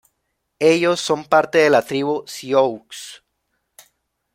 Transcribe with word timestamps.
Ellos 0.57 0.99
son 0.99 1.25
parte 1.25 1.59
de 1.59 1.69
la 1.69 1.83
tribu 1.85 2.23
"sioux". 2.25 2.87